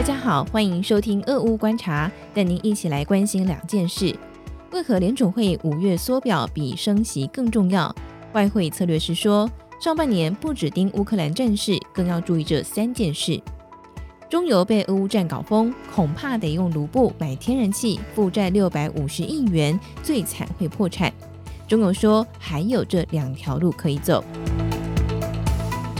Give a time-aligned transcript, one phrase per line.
[0.00, 4.16] 大家好，欢迎收听俄乌观察，带您一起来关心两件事：
[4.72, 7.94] 为何联总会五月缩表比升息更重要？
[8.32, 9.46] 外汇策略师说，
[9.78, 13.38] 上半年不只盯乌克兰战事，更要注意这三件事。
[14.30, 21.12] 中油被俄乌战搞疯，恐怕得用卢布买天然气，负债六百五十亿元，最惨会破产。
[21.68, 24.24] 中油说，还有这两条路可以走。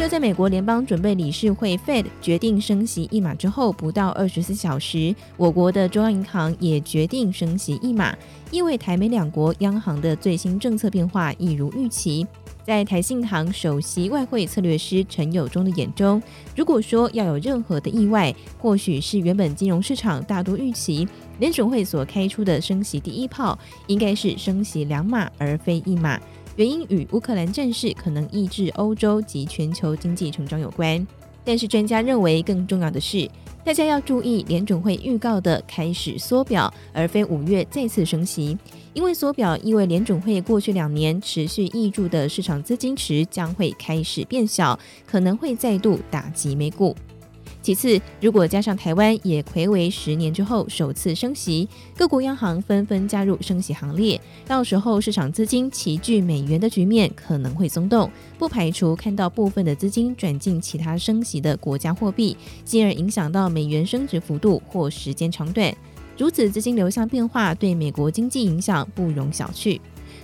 [0.00, 8.16] 就在美国联邦准备理事会 Fed 决定升息一码之后，不到二十四小时，我国的中央银行也决定升息一码，
[8.50, 12.26] 意味台美两国央行的最新政策变化一如预期。
[12.64, 16.22] 在台信行首席外汇策略师陈友忠的眼中，
[16.56, 21.06] 如果说要有任何的意外，或许是原本金融市场大多预期
[21.40, 26.18] 联准会所开出的升息第一炮，应该是升息两码而非一码。
[26.56, 31.06] 原因与乌克兰战事可能抑制欧洲及全球经济成长有关，
[31.44, 33.30] 但是专家认为更重要的是，
[33.64, 38.58] 大家要注意联准会预告的开始缩表，而非五月再次升息，
[38.92, 46.94] 因为缩表意味联准会过去两年持续挹注的市场资金池将会开始变小，可能会再度打击美股。
[47.62, 65.70] 其次，如果加上台湾也睽违十年之后首次升息，各国央行纷纷加入升息行列，到时候市场资金齐聚美元的局面可能会松动，不排除看到部分的资金转进其他升息的国家货币，进而影响到美元升值幅度或时间长短。
[66.16, 69.78] 如此资金流向变化对美国经济影响不容小觑，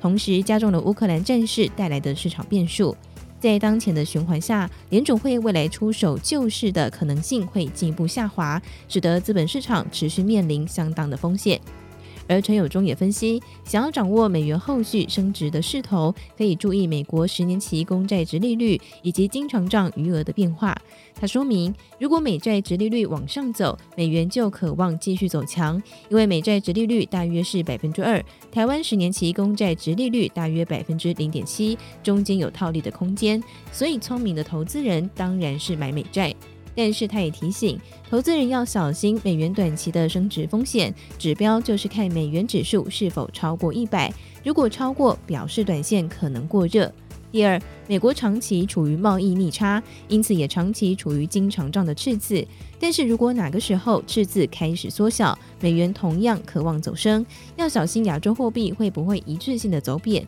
[0.00, 2.96] 同时加重了乌克兰战事带来的市场变数。
[3.40, 11.58] 在当前的循环下，联准会未来出手救市的可能性会进一步下滑，使得资本市场持续面临相当的风险。
[12.30, 20.72] 而陈友忠也分析，想要掌握美元后续升值的势头，可以注意美国十年期公债殖利率以及经常账余额的变化。
[21.20, 33.42] 他说明，如果美债殖利率往上走，美元就可望继续走强，因为美债殖利率大约是百分之二，台湾十年期公债殖利率大约百分之零点七，中间有套利的空间，
[33.72, 36.32] 所以聪明的投资人当然是买美债。
[36.82, 44.10] 但是他也提醒投资人要小心美元短期的升值风险，指标就是看美元指数是否超过一百，
[44.42, 46.90] 如果超过，表示短线可能过热。
[47.30, 52.42] 第二，美国长期处于贸易逆差，因此也长期处于经常账的赤字。
[52.78, 57.26] 但是如果哪个时候赤字开始缩小，美元同样渴望走升，
[57.56, 60.26] 要小心亚洲货币会不会一致性的走贬。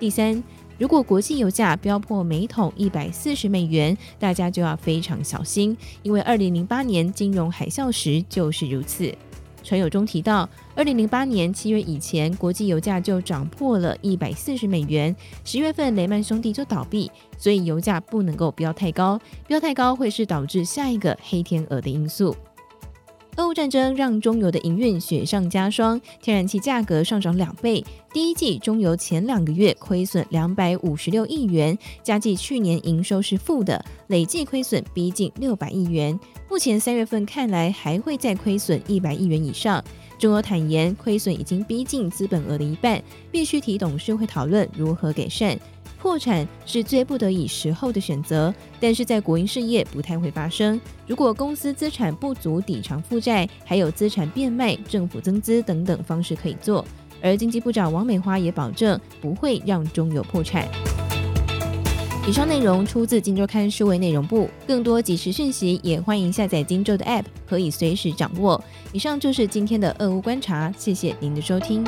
[0.00, 0.42] 第三。
[0.82, 9.14] 如果国际油价飙破每桶一百四十美元，大家就要非常小心，因为二零零八年金融海啸时就是如此。
[9.62, 22.34] 陈友忠提到，二零零八年七月以前，国际油价就涨破了一百四十美元，十月份雷曼兄弟就倒闭，所以油价不能够飙太高，飙太高会是导致下一个黑天鹅的因素。
[23.38, 27.82] 俄乌战争让中油的营运雪上加霜，天然气价格上涨两倍。
[28.12, 36.18] 第一季中油前两个月亏损两百五十六亿元，加计去年营收是负的，累计亏损逼近六百亿元。
[36.50, 39.82] 目前三月份看来还会再亏损一百亿元以上。
[40.18, 45.58] 中油坦言，亏损已经逼近资本额的一半，必须提董事会讨论如何改善。
[46.02, 50.78] 破产是最不得已时候的选择，但是在国营事业不太会发生。
[51.06, 56.84] 如果公司资产不足抵偿负债，还有资产变卖、政府增资等等方式可以做。
[57.22, 60.68] 而经济部长王美花也保证不会让中油破产。
[62.26, 68.60] 以上内容出自《今周刊》数位内容部，更多即时讯息也欢迎下载《今周》的 App，可以随时掌握。
[68.92, 71.84] 以上就是今天的俄乌观察，谢谢您的收听。